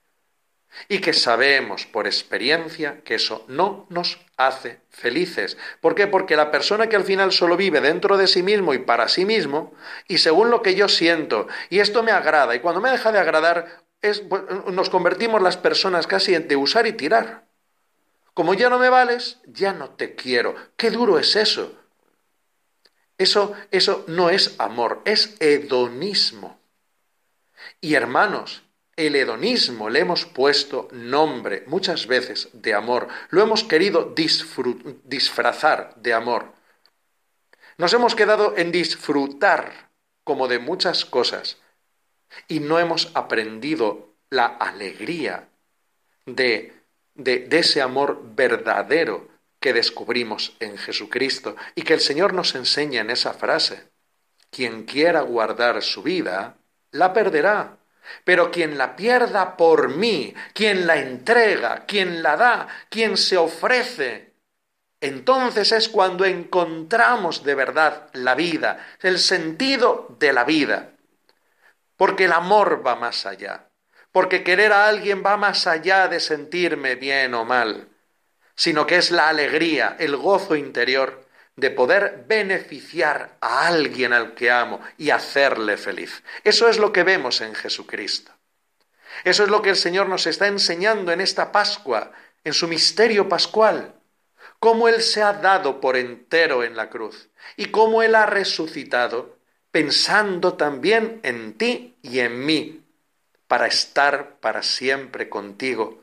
y 0.88 1.00
que 1.00 1.14
sabemos 1.14 1.86
por 1.86 2.08
experiencia 2.08 3.02
que 3.04 3.16
eso 3.16 3.46
no 3.48 3.86
nos 3.90 4.20
hace 4.38 4.80
felices. 4.90 5.58
¿Por 5.82 5.96
qué? 5.96 6.08
Porque 6.08 6.36
la 6.36 6.52
persona 6.52 6.88
que 6.88 6.96
al 6.96 7.04
final 7.04 7.32
solo 7.32 7.58
vive 7.58 7.82
dentro 7.82 8.18
de 8.18 8.28
sí 8.28 8.44
mismo 8.44 8.74
y 8.74 8.80
para 8.80 9.08
sí 9.08 9.26
mismo, 9.26 9.74
y 10.08 10.20
según 10.20 10.50
lo 10.50 10.62
que 10.62 10.76
yo 10.76 10.88
siento, 10.88 11.48
y 11.70 11.80
esto 11.80 12.04
me 12.04 12.12
agrada, 12.12 12.56
y 12.56 12.60
cuando 12.60 12.82
me 12.82 12.92
deja 12.92 13.12
de 13.12 13.20
agradar, 13.20 13.84
es, 14.02 14.22
pues, 14.22 14.44
nos 14.72 14.90
convertimos 14.90 15.42
las 15.42 15.58
personas 15.58 16.08
casi 16.08 16.36
en 16.36 16.48
de 16.48 16.56
usar 16.56 16.88
y 16.88 16.94
tirar. 16.94 17.46
Como 18.34 18.54
ya 18.54 18.70
no 18.70 18.80
me 18.80 18.90
vales, 18.90 19.40
ya 19.46 19.74
no 19.74 19.90
te 19.90 20.16
quiero. 20.16 20.56
Qué 20.78 20.92
duro 20.92 21.20
es 21.20 21.36
eso. 21.36 21.76
Eso, 23.18 23.54
eso 23.72 24.06
no 24.08 24.30
es 24.30 24.56
amor, 24.60 25.02
es 25.04 25.36
hedonismo. 25.42 26.58
Y 27.82 27.96
hermanos, 27.96 28.64
el 29.00 29.16
hedonismo 29.16 29.90
le 29.90 30.00
hemos 30.00 30.26
puesto 30.26 30.90
nombre 30.92 31.64
muchas 31.68 32.06
veces 32.06 32.50
de 32.52 32.74
amor, 32.74 33.08
lo 33.30 33.42
hemos 33.42 33.64
querido 33.64 34.14
disfrazar 35.06 35.96
de 35.96 36.14
amor. 36.14 36.54
Nos 37.78 37.94
hemos 37.94 38.14
quedado 38.14 38.58
en 38.58 38.74
disfrutar 38.74 39.90
como 40.26 40.50
de 40.50 40.60
muchas 40.60 41.06
cosas 41.06 41.58
y 42.50 42.60
no 42.60 42.78
hemos 42.78 43.12
aprendido 43.16 44.16
la 44.30 44.46
alegría 44.46 45.48
de, 46.26 46.74
de, 47.16 47.40
de 47.40 47.60
ese 47.60 47.82
amor 47.82 48.22
verdadero 48.36 49.30
que 49.62 49.72
descubrimos 49.72 50.58
en 50.60 50.78
Jesucristo 50.78 51.56
y 51.74 51.84
que 51.84 51.94
el 51.94 52.02
Señor 52.02 52.34
nos 52.34 52.54
enseña 52.54 53.00
en 53.00 53.12
esa 53.12 53.34
frase. 53.34 53.90
Quien 54.52 54.84
quiera 54.84 55.22
guardar 55.22 55.82
su 55.82 56.04
vida, 56.04 56.58
la 56.92 57.14
perderá 57.14 57.79
pero 58.24 58.52
quien 58.52 58.78
la 58.78 58.96
pierda 58.96 59.58
por 59.58 59.90
mí, 59.90 60.34
quien 60.54 60.88
la 60.88 60.98
entrega, 60.98 61.86
quien 61.86 62.22
la 62.22 62.38
da, 62.38 62.68
quien 62.90 63.18
se 63.18 63.38
ofrece, 63.38 64.34
entonces 65.02 65.72
es 65.72 65.88
cuando 65.88 66.26
encontramos 66.26 67.44
de 67.44 67.56
verdad 67.56 68.10
la 68.14 68.36
vida, 68.36 68.86
el 69.02 69.20
sentido 69.20 70.16
de 70.20 70.34
la 70.34 70.44
vida. 70.44 70.92
Porque 71.96 72.26
el 72.26 72.34
amor 72.34 72.86
va 72.86 72.96
más 72.96 73.26
allá, 73.26 73.70
porque 74.12 74.44
querer 74.44 74.74
a 74.74 74.88
alguien 74.88 75.24
va 75.26 75.38
más 75.38 75.68
allá 75.68 76.08
de 76.08 76.20
sentirme 76.20 76.96
bien 76.96 77.34
o 77.34 77.46
mal, 77.46 77.90
sino 78.56 78.86
que 78.86 78.98
es 78.98 79.12
la 79.12 79.30
alegría, 79.30 79.96
el 80.00 80.18
gozo 80.18 80.56
interior 80.56 81.29
de 81.60 81.72
poder 81.72 82.26
beneficiar 82.28 83.38
a 83.42 83.68
alguien 83.68 84.14
al 84.14 84.34
que 84.34 84.52
amo 84.52 84.80
y 84.98 85.10
hacerle 85.10 85.78
feliz. 85.78 86.24
Eso 86.44 86.70
es 86.70 86.78
lo 86.78 86.92
que 86.92 87.04
vemos 87.04 87.42
en 87.42 87.56
Jesucristo. 87.56 88.32
Eso 89.24 89.44
es 89.44 89.50
lo 89.50 89.62
que 89.62 89.72
el 89.72 89.76
Señor 89.76 90.08
nos 90.08 90.28
está 90.28 90.48
enseñando 90.48 91.12
en 91.12 91.22
esta 91.22 91.52
Pascua, 91.52 92.12
en 92.44 92.54
su 92.54 92.68
misterio 92.68 93.28
pascual, 93.28 93.96
cómo 94.60 94.88
Él 94.88 95.02
se 95.02 95.22
ha 95.22 95.34
dado 95.34 95.82
por 95.82 95.98
entero 95.98 96.64
en 96.64 96.76
la 96.76 96.90
cruz 96.90 97.30
y 97.58 97.66
cómo 97.68 98.02
Él 98.02 98.16
ha 98.16 98.26
resucitado 98.26 99.38
pensando 99.72 100.54
también 100.54 101.20
en 101.24 101.54
ti 101.58 101.96
y 102.02 102.20
en 102.20 102.46
mí, 102.46 102.84
para 103.48 103.68
estar 103.68 104.40
para 104.40 104.64
siempre 104.64 105.30
contigo, 105.30 106.02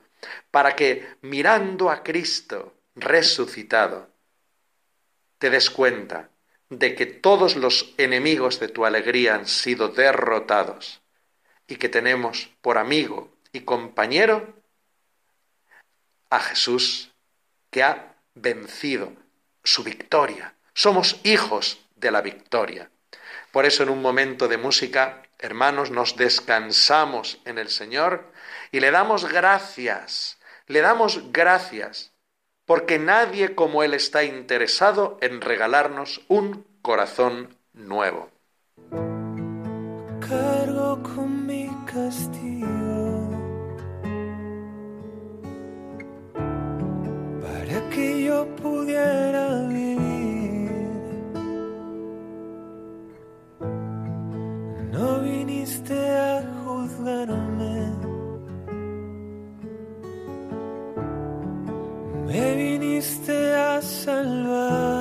para 0.50 0.76
que 0.76 1.06
mirando 1.22 1.90
a 1.90 2.02
Cristo 2.02 2.74
resucitado, 2.94 4.08
te 5.38 5.50
des 5.50 5.70
cuenta 5.70 6.30
de 6.68 6.94
que 6.94 7.06
todos 7.06 7.56
los 7.56 7.94
enemigos 7.96 8.58
de 8.58 8.68
tu 8.68 8.84
alegría 8.84 9.34
han 9.34 9.46
sido 9.46 9.88
derrotados 9.88 11.00
y 11.68 11.76
que 11.76 11.88
tenemos 11.88 12.50
por 12.60 12.78
amigo 12.78 13.32
y 13.52 13.60
compañero 13.60 14.54
a 16.30 16.40
Jesús 16.40 17.12
que 17.70 17.82
ha 17.82 18.16
vencido 18.34 19.12
su 19.62 19.82
victoria. 19.84 20.54
Somos 20.74 21.20
hijos 21.24 21.78
de 21.94 22.10
la 22.10 22.20
victoria. 22.20 22.90
Por 23.52 23.64
eso 23.64 23.82
en 23.82 23.88
un 23.88 24.02
momento 24.02 24.48
de 24.48 24.58
música, 24.58 25.22
hermanos, 25.38 25.90
nos 25.90 26.16
descansamos 26.16 27.38
en 27.44 27.58
el 27.58 27.70
Señor 27.70 28.30
y 28.70 28.80
le 28.80 28.90
damos 28.90 29.24
gracias, 29.26 30.38
le 30.66 30.80
damos 30.80 31.32
gracias 31.32 32.12
porque 32.66 32.98
nadie 32.98 33.54
como 33.54 33.82
Él 33.82 33.94
está 33.94 34.24
interesado 34.24 35.16
en 35.20 35.40
regalarnos 35.40 36.20
un 36.28 36.66
corazón 36.82 37.56
nuevo. 37.72 38.28
Cargo 40.20 41.02
con 41.02 41.46
mi 41.46 41.70
castigo 41.86 43.30
para 47.40 47.88
que 47.90 48.24
yo 48.24 48.46
pudiera 48.56 49.45
viniste 63.06 63.54
a 63.54 63.80
salvar. 63.80 64.95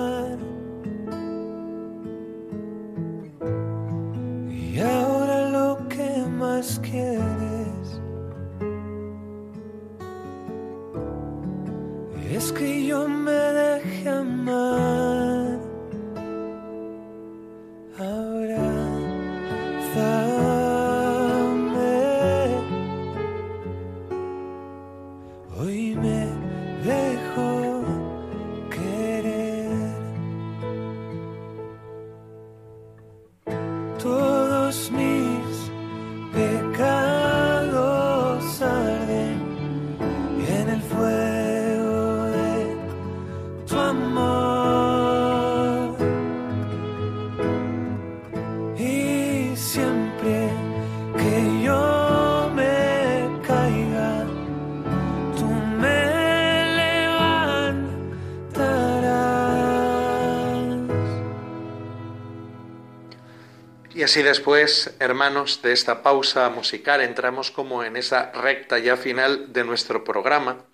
Así 64.04 64.22
después, 64.24 64.94
hermanos, 65.00 65.62
de 65.62 65.72
esta 65.72 66.04
pausa 66.04 66.50
musical, 66.50 67.02
entramos 67.02 67.52
como 67.52 67.84
en 67.84 67.96
esa 67.96 68.32
recta 68.32 68.78
ya 68.80 68.98
final 68.98 69.54
de 69.54 69.64
nuestro 69.64 70.04
programa, 70.04 70.66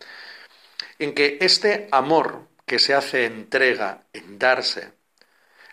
en 0.98 1.14
que 1.14 1.38
este 1.42 1.88
amor 1.92 2.48
que 2.66 2.80
se 2.80 2.94
hace 2.94 3.26
entrega, 3.26 4.06
en 4.14 4.40
darse, 4.40 4.94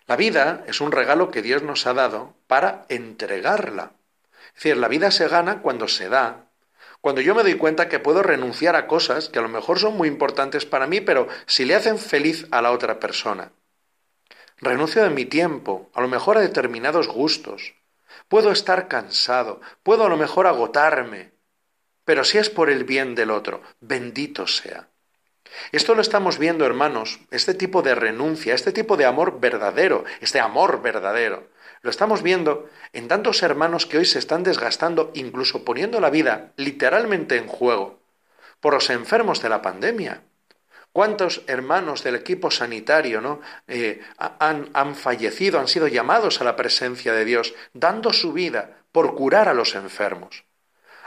la 0.06 0.16
vida 0.16 0.64
es 0.66 0.80
un 0.80 0.92
regalo 0.92 1.30
que 1.30 1.42
Dios 1.42 1.62
nos 1.62 1.86
ha 1.86 1.94
dado 1.94 2.34
para 2.46 2.86
entregarla. 2.88 3.92
Es 4.48 4.54
decir, 4.64 4.76
la 4.76 4.88
vida 4.88 5.10
se 5.10 5.28
gana 5.28 5.60
cuando 5.60 5.86
se 5.88 6.08
da, 6.08 6.48
cuando 7.00 7.20
yo 7.20 7.34
me 7.34 7.42
doy 7.42 7.54
cuenta 7.54 7.88
que 7.88 8.00
puedo 8.00 8.22
renunciar 8.22 8.74
a 8.74 8.86
cosas 8.86 9.28
que 9.28 9.38
a 9.38 9.42
lo 9.42 9.48
mejor 9.48 9.78
son 9.78 9.96
muy 9.96 10.08
importantes 10.08 10.66
para 10.66 10.86
mí, 10.86 11.00
pero 11.00 11.28
si 11.46 11.64
le 11.64 11.74
hacen 11.74 11.98
feliz 11.98 12.46
a 12.50 12.60
la 12.60 12.72
otra 12.72 12.98
persona. 12.98 13.52
Renuncio 14.60 15.04
de 15.04 15.10
mi 15.10 15.24
tiempo, 15.24 15.88
a 15.94 16.00
lo 16.00 16.08
mejor 16.08 16.36
a 16.36 16.40
determinados 16.40 17.06
gustos. 17.06 17.74
Puedo 18.28 18.50
estar 18.50 18.88
cansado, 18.88 19.60
puedo 19.84 20.04
a 20.04 20.08
lo 20.08 20.16
mejor 20.16 20.48
agotarme, 20.48 21.30
pero 22.04 22.24
si 22.24 22.38
es 22.38 22.50
por 22.50 22.68
el 22.68 22.82
bien 22.82 23.14
del 23.14 23.30
otro, 23.30 23.62
bendito 23.80 24.48
sea. 24.48 24.88
Esto 25.70 25.94
lo 25.94 26.00
estamos 26.00 26.38
viendo, 26.38 26.66
hermanos, 26.66 27.20
este 27.30 27.54
tipo 27.54 27.82
de 27.82 27.94
renuncia, 27.94 28.54
este 28.54 28.72
tipo 28.72 28.96
de 28.96 29.04
amor 29.04 29.38
verdadero, 29.38 30.04
este 30.20 30.40
amor 30.40 30.82
verdadero. 30.82 31.48
Lo 31.82 31.90
estamos 31.90 32.22
viendo 32.22 32.68
en 32.92 33.06
tantos 33.06 33.42
hermanos 33.44 33.86
que 33.86 33.98
hoy 33.98 34.04
se 34.04 34.18
están 34.18 34.42
desgastando, 34.42 35.12
incluso 35.14 35.64
poniendo 35.64 36.00
la 36.00 36.10
vida 36.10 36.52
literalmente 36.56 37.36
en 37.36 37.46
juego, 37.46 38.00
por 38.60 38.74
los 38.74 38.90
enfermos 38.90 39.40
de 39.40 39.48
la 39.50 39.62
pandemia, 39.62 40.22
¿Cuántos 40.98 41.42
hermanos 41.46 42.02
del 42.02 42.16
equipo 42.16 42.50
sanitario 42.50 43.20
¿no? 43.20 43.40
Eh, 43.68 44.02
han, 44.18 44.68
han 44.72 44.96
fallecido, 44.96 45.60
han 45.60 45.68
sido 45.68 45.86
llamados 45.86 46.40
a 46.40 46.44
la 46.44 46.56
presencia 46.56 47.12
de 47.12 47.24
Dios, 47.24 47.54
dando 47.72 48.12
su 48.12 48.32
vida 48.32 48.78
por 48.90 49.14
curar 49.14 49.48
a 49.48 49.54
los 49.54 49.76
enfermos? 49.76 50.42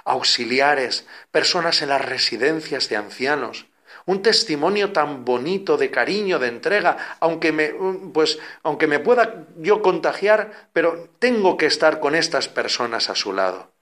Auxiliares, 0.06 1.06
personas 1.30 1.82
en 1.82 1.90
las 1.90 2.06
residencias 2.06 2.88
de 2.88 2.96
ancianos, 2.96 3.66
un 4.06 4.22
testimonio 4.22 4.94
tan 4.94 5.26
bonito 5.26 5.76
de 5.76 5.92
cariño, 5.92 6.40
de 6.40 6.48
entrega, 6.48 7.18
aunque 7.20 7.52
me, 7.52 7.74
pues, 8.14 8.40
aunque 8.64 8.88
me 8.88 9.00
pueda 9.00 9.46
yo 9.58 9.82
contagiar, 9.82 10.70
pero 10.72 11.10
tengo 11.20 11.58
que 11.58 11.66
estar 11.66 12.00
con 12.00 12.16
estas 12.16 12.48
personas 12.48 13.10
a 13.10 13.16
su 13.16 13.34
lado. 13.34 13.74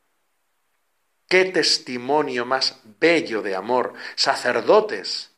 Qué 1.28 1.46
testimonio 1.46 2.48
más 2.48 2.80
bello 3.00 3.44
de 3.44 3.56
amor. 3.56 3.94
Sacerdotes 4.16 5.29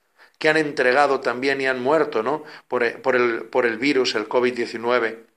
que 0.41 0.49
han 0.49 0.57
entregado 0.57 1.19
también 1.19 1.61
y 1.61 1.67
han 1.67 1.83
muerto, 1.83 2.23
¿no? 2.23 2.43
Por, 2.67 2.83
el, 2.83 3.43
por 3.43 3.67
el 3.67 3.77
virus, 3.77 4.15
el 4.15 4.27
COVID-19 4.27 5.27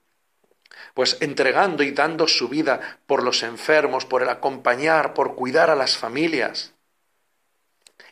pues 0.94 1.18
entregando 1.20 1.82
y 1.82 1.90
dando 1.90 2.26
su 2.28 2.48
vida 2.48 3.00
por 3.06 3.22
los 3.22 3.42
enfermos, 3.42 4.06
por 4.06 4.22
el 4.22 4.28
acompañar, 4.28 5.12
por 5.12 5.34
cuidar 5.34 5.68
a 5.68 5.74
las 5.74 5.98
familias. 5.98 6.72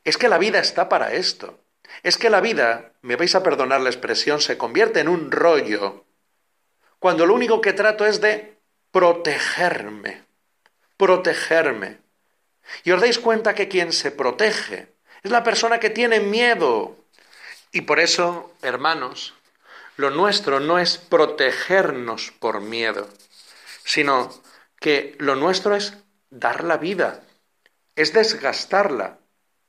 Es 0.03 0.19
que 0.19 0.29
la 0.29 0.37
vida 0.37 0.59
está 0.59 0.89
para 0.89 1.13
esto. 1.13 1.61
Es 2.03 2.19
que 2.19 2.29
la 2.29 2.41
vida, 2.41 2.93
me 3.01 3.15
vais 3.15 3.35
a 3.37 3.43
perdonar 3.43 3.81
la 3.81 3.91
expresión, 3.91 4.41
se 4.41 4.59
convierte 4.59 4.99
en 4.99 5.09
un 5.09 5.31
rollo 5.31 6.05
cuando 6.99 7.25
lo 7.25 7.35
único 7.35 7.61
que 7.61 7.73
trato 7.73 8.05
es 8.05 8.21
de 8.21 8.59
protegerme, 8.91 10.25
protegerme. 10.97 11.99
Y 12.85 12.91
os 12.91 13.01
dais 13.01 13.19
cuenta 13.19 13.55
que 13.55 13.69
quien 13.69 13.93
se 13.93 14.11
protege 14.11 14.92
es 15.23 15.31
la 15.31 15.45
persona 15.45 15.79
que 15.81 15.91
tiene 15.91 16.21
miedo. 16.21 16.97
Y 17.71 17.83
por 17.83 18.01
eso, 18.01 18.53
hermanos, 18.63 19.35
lo 19.97 20.11
nuestro 20.11 20.61
no 20.61 20.79
es 20.79 20.99
protegernos 20.99 22.33
por 22.39 22.61
miedo, 22.61 23.09
sino 23.85 24.31
que 24.81 25.17
lo 25.19 25.37
nuestro 25.37 25.77
es 25.77 25.95
dar 26.31 26.65
la 26.65 26.77
vida, 26.77 27.23
es 27.97 28.13
desgastarla, 28.13 29.19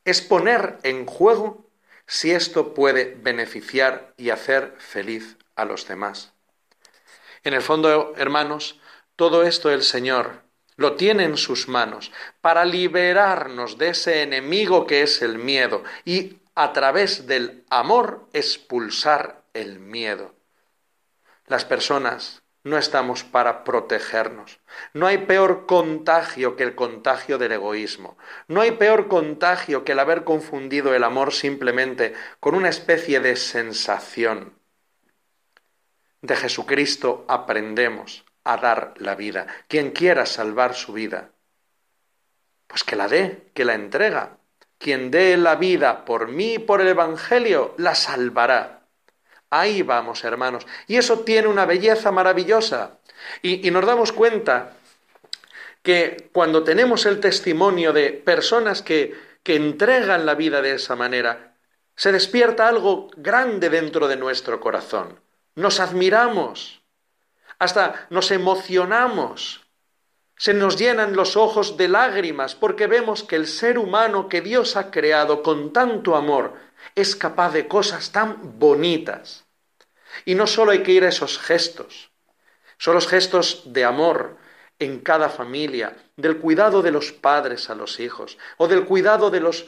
es 0.06 0.22
poner 0.22 0.80
en 0.84 1.06
juego 1.06 1.70
si 2.08 2.32
esto 2.32 2.74
puede 2.74 3.16
beneficiar 3.16 4.14
y 4.18 4.30
hacer 4.30 4.76
feliz 4.78 5.38
a 5.56 5.66
los 5.66 5.88
demás. 5.88 6.34
En 7.44 7.54
el 7.54 7.62
fondo, 7.62 8.14
hermanos, 8.18 8.80
todo 9.16 9.44
esto 9.44 9.72
el 9.72 9.84
Señor 9.84 10.43
lo 10.76 10.96
tiene 10.96 11.24
en 11.24 11.38
sus 11.38 11.68
manos 11.68 12.12
para 12.42 12.66
liberarnos 12.66 13.78
de 13.78 13.90
ese 13.90 14.22
enemigo 14.22 14.86
que 14.88 15.04
es 15.04 15.22
el 15.22 15.38
miedo 15.38 15.84
y 16.06 16.38
a 16.56 16.74
través 16.74 17.28
del 17.28 17.64
amor 17.70 18.28
expulsar 18.34 19.44
el 19.54 19.80
miedo. 19.80 20.34
Las 21.48 21.66
personas 21.66 22.44
no 22.64 22.78
estamos 22.78 23.24
para 23.24 23.64
protegernos. 23.66 24.60
No 24.94 25.08
hay 25.08 25.20
peor 25.20 25.66
contagio 25.66 26.56
que 26.56 26.64
el 26.64 26.76
contagio 26.76 27.38
del 27.38 27.52
egoísmo. 27.52 28.18
No 28.48 28.62
hay 28.62 28.72
peor 28.72 29.10
contagio 29.10 29.84
que 29.84 29.92
el 29.92 30.00
haber 30.00 30.24
confundido 30.24 30.96
el 30.96 31.04
amor 31.04 31.34
simplemente 31.34 32.14
con 32.40 32.56
una 32.56 32.70
especie 32.70 33.20
de 33.20 33.36
sensación. 33.36 34.54
De 36.22 36.38
Jesucristo 36.38 37.26
aprendemos 37.28 38.24
a 38.44 38.58
dar 38.58 38.94
la 38.98 39.16
vida. 39.16 39.48
Quien 39.68 39.92
quiera 39.92 40.26
salvar 40.26 40.76
su 40.76 40.94
vida, 40.94 41.32
pues 42.68 42.84
que 42.84 42.96
la 42.96 43.08
dé, 43.08 43.52
que 43.54 43.66
la 43.66 43.74
entrega. 43.76 44.38
Quien 44.78 45.12
dé 45.12 45.38
la 45.38 45.56
vida 45.56 46.06
por 46.06 46.28
mí 46.28 46.60
por 46.60 46.82
el 46.82 46.88
Evangelio, 46.88 47.74
la 47.78 47.96
salvará. 47.96 48.82
Ahí 49.50 49.82
vamos, 49.82 50.24
hermanos. 50.24 50.66
Y 50.88 50.98
eso 50.98 51.20
tiene 51.20 51.48
una 51.48 51.66
belleza 51.66 52.12
maravillosa. 52.12 52.98
Y, 53.42 53.66
y 53.66 53.72
nos 53.72 53.86
damos 53.86 54.12
cuenta 54.12 54.74
que 55.84 56.30
cuando 56.34 56.64
tenemos 56.64 57.06
el 57.06 57.20
testimonio 57.20 57.94
de 57.94 58.12
personas 58.12 58.82
que, 58.82 59.16
que 59.44 59.56
entregan 59.56 60.26
la 60.26 60.34
vida 60.34 60.62
de 60.62 60.76
esa 60.76 60.96
manera, 60.96 61.56
se 61.96 62.12
despierta 62.12 62.68
algo 62.68 63.10
grande 63.16 63.70
dentro 63.70 64.08
de 64.08 64.16
nuestro 64.16 64.60
corazón. 64.60 65.20
Nos 65.56 65.80
admiramos, 65.80 66.82
hasta 67.64 68.08
nos 68.10 68.32
emocionamos, 68.32 69.62
se 70.36 70.54
nos 70.54 70.78
llenan 70.78 71.16
los 71.16 71.38
ojos 71.38 71.78
de 71.78 71.88
lágrimas 71.88 72.56
porque 72.56 72.88
vemos 72.88 73.24
que 73.24 73.36
el 73.36 73.48
ser 73.48 73.78
humano 73.78 74.28
que 74.28 74.42
Dios 74.42 74.76
ha 74.76 74.92
creado 74.92 75.44
con 75.44 75.72
tanto 75.72 76.16
amor 76.16 76.54
es 76.96 77.16
capaz 77.16 77.52
de 77.54 77.68
cosas 77.68 78.12
tan 78.12 78.60
bonitas. 78.60 79.46
Y 80.26 80.36
no 80.36 80.48
solo 80.48 80.72
hay 80.72 80.84
que 80.84 80.92
ir 80.92 81.06
a 81.06 81.10
esos 81.10 81.40
gestos, 81.40 82.12
son 82.78 82.96
los 82.96 83.08
gestos 83.08 83.64
de 83.66 83.86
amor 83.86 84.38
en 84.80 85.00
cada 85.00 85.30
familia, 85.30 85.96
del 86.18 86.38
cuidado 86.38 86.82
de 86.82 86.92
los 86.92 87.12
padres 87.12 87.70
a 87.70 87.76
los 87.76 88.00
hijos, 88.00 88.38
o 88.58 88.68
del 88.68 88.86
cuidado 88.86 89.30
de 89.30 89.40
los 89.40 89.66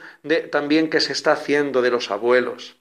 también 0.52 0.90
que 0.90 1.00
se 1.00 1.14
está 1.14 1.32
haciendo 1.32 1.82
de 1.82 1.92
los 1.92 2.12
abuelos, 2.12 2.76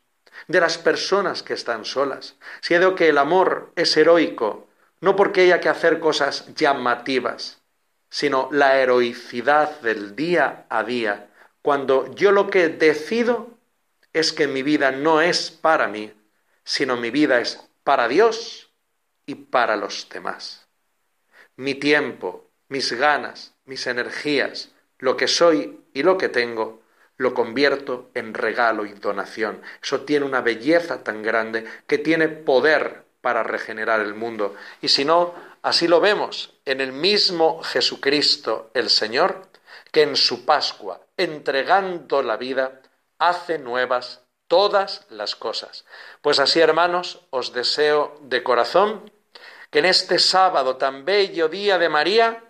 de 0.49 0.61
las 0.61 0.79
personas 0.79 1.43
que 1.43 1.55
están 1.55 1.85
solas. 1.85 2.37
Si 2.61 2.75
que 2.97 3.09
el 3.09 3.19
amor 3.19 3.73
es 3.77 3.97
heroico, 3.97 4.64
no 5.05 5.17
porque 5.17 5.43
haya 5.43 5.61
que 5.61 5.69
hacer 5.69 6.01
cosas 6.01 6.47
llamativas, 6.55 7.61
sino 8.09 8.49
la 8.51 8.81
heroicidad 8.81 9.79
del 9.83 10.17
día 10.17 10.65
a 10.71 10.83
día, 10.83 11.29
cuando 11.61 12.11
yo 12.15 12.33
lo 12.33 12.49
que 12.49 12.71
decido 12.71 13.51
es 14.15 14.33
que 14.33 14.47
mi 14.47 14.63
vida 14.63 14.93
no 14.93 15.21
es 15.21 15.51
para 15.51 15.89
mí, 15.89 16.11
sino 16.65 16.97
mi 16.97 17.11
vida 17.11 17.39
es 17.39 17.69
para 17.83 18.09
Dios 18.09 18.71
y 19.27 19.35
para 19.35 19.77
los 19.77 20.09
demás. 20.09 20.69
Mi 21.57 21.75
tiempo, 21.75 22.49
mis 22.69 22.91
ganas, 22.95 23.53
mis 23.67 23.87
energías, 23.87 24.71
lo 24.99 25.19
que 25.19 25.29
soy 25.29 25.81
y 25.93 26.03
lo 26.03 26.17
que 26.17 26.31
tengo, 26.31 26.81
lo 27.19 27.35
convierto 27.35 28.11
en 28.15 28.33
regalo 28.33 28.87
y 28.87 28.95
donación. 28.95 29.61
Eso 29.83 30.01
tiene 30.07 30.25
una 30.25 30.41
belleza 30.41 31.05
tan 31.05 31.23
grande 31.23 31.67
que 31.87 31.99
tiene 31.99 32.29
poder 32.29 33.04
para 33.25 33.43
regenerar 33.43 34.01
el 34.01 34.15
mundo. 34.15 34.55
Y 34.81 34.89
si 34.89 35.05
no, 35.05 35.35
así 35.63 35.89
lo 35.89 35.99
vemos 35.99 36.53
en 36.65 36.81
el 36.81 36.93
mismo 36.93 37.63
Jesucristo 37.65 38.71
el 38.75 38.91
Señor, 38.91 39.49
que 39.91 40.03
en 40.03 40.15
su 40.15 40.45
Pascua, 40.45 41.01
entregando 41.17 42.23
la 42.23 42.37
vida, 42.37 42.83
hace 43.19 43.59
nuevas 43.59 44.21
todas 44.47 45.07
las 45.09 45.35
cosas. 45.35 45.85
Pues 46.21 46.39
así, 46.39 46.61
hermanos, 46.61 47.23
os 47.31 47.53
deseo 47.53 48.19
de 48.23 48.43
corazón 48.43 49.11
que 49.71 49.79
en 49.81 49.87
este 49.87 50.19
sábado 50.19 50.77
tan 50.77 51.05
bello 51.05 51.49
día 51.49 51.79
de 51.79 51.89
María, 51.89 52.45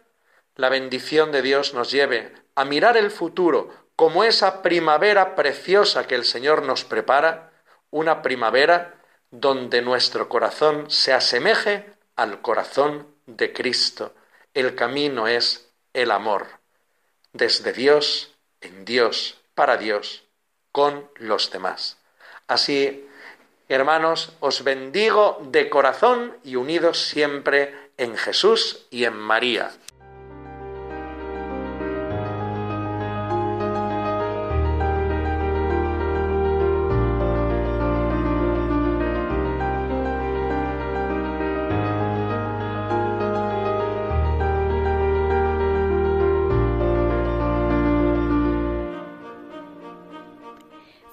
la 0.57 0.69
bendición 0.69 1.33
de 1.33 1.41
Dios 1.41 1.73
nos 1.73 1.91
lleve 1.91 2.35
a 2.55 2.65
mirar 2.65 2.97
el 2.97 3.11
futuro 3.11 3.71
como 3.97 4.25
esa 4.25 4.61
primavera 4.61 5.35
preciosa 5.37 6.07
que 6.07 6.17
el 6.17 6.25
Señor 6.25 6.63
nos 6.63 6.85
prepara, 6.85 7.53
una 7.91 8.23
primavera 8.23 9.01
donde 9.35 9.83
nuestro 9.83 10.29
corazón 10.29 10.89
se 10.91 11.13
asemeje 11.13 11.87
al 12.15 12.41
corazón 12.41 13.09
de 13.27 13.53
Cristo. 13.53 14.15
El 14.55 14.77
camino 14.77 15.27
es 15.27 15.69
el 15.93 16.13
amor, 16.13 16.47
desde 17.33 17.73
Dios, 17.73 18.33
en 18.61 18.85
Dios, 18.85 19.41
para 19.57 19.77
Dios, 19.77 20.23
con 20.71 21.11
los 21.17 21.51
demás. 21.51 21.99
Así, 22.47 23.09
hermanos, 23.69 24.37
os 24.39 24.63
bendigo 24.63 25.41
de 25.51 25.69
corazón 25.69 26.37
y 26.45 26.55
unidos 26.55 27.01
siempre 27.01 27.91
en 27.97 28.17
Jesús 28.17 28.87
y 28.91 29.05
en 29.05 29.17
María. 29.17 29.73